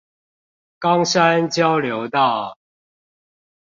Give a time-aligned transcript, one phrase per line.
[0.79, 2.57] 岡山交流道